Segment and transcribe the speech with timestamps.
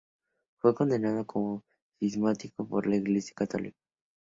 [0.57, 1.63] Fue condenado como
[1.99, 3.77] cismático por la Iglesia católica.